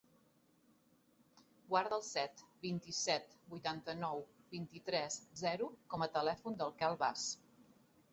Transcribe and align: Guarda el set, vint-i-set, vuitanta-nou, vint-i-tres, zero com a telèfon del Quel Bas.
Guarda 1.73 1.97
el 1.99 2.03
set, 2.07 2.41
vint-i-set, 2.63 3.35
vuitanta-nou, 3.51 4.23
vint-i-tres, 4.55 5.19
zero 5.43 5.69
com 5.93 6.07
a 6.07 6.09
telèfon 6.17 6.57
del 6.63 6.75
Quel 6.81 6.99
Bas. 7.05 7.27